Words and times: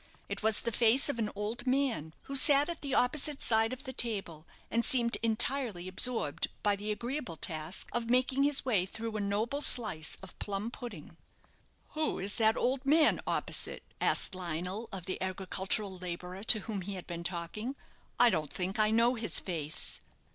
It 0.29 0.41
was 0.41 0.61
the 0.61 0.71
face 0.71 1.09
of 1.09 1.19
an 1.19 1.29
old 1.35 1.67
man, 1.67 2.15
who 2.23 2.35
sat 2.35 2.69
at 2.69 2.81
the 2.81 2.95
opposite 2.95 3.39
side 3.43 3.71
of 3.71 3.83
the 3.83 3.93
table, 3.93 4.47
and 4.71 4.83
seemed 4.83 5.15
entirely 5.21 5.87
absorbed 5.87 6.47
by 6.63 6.75
the 6.75 6.91
agreeable 6.91 7.37
task 7.37 7.87
of 7.91 8.09
making 8.09 8.41
his 8.41 8.65
way 8.65 8.87
through 8.87 9.15
a 9.15 9.21
noble 9.21 9.61
slice 9.61 10.17
of 10.23 10.39
plum 10.39 10.71
pudding. 10.71 11.17
"Who 11.89 12.17
is 12.17 12.37
that 12.37 12.57
old 12.57 12.83
man 12.83 13.21
opposite?" 13.27 13.83
asked 14.01 14.33
Lionel 14.33 14.89
of 14.91 15.05
the 15.05 15.21
agricultural 15.21 15.99
labourer 15.99 16.41
to 16.45 16.61
whom 16.61 16.81
he 16.81 16.95
had 16.95 17.05
been 17.05 17.23
talking. 17.23 17.75
"I 18.19 18.31
don't 18.31 18.51
think 18.51 18.79
I 18.79 18.89
know 18.89 19.13
his 19.13 19.39
face." 19.39 20.01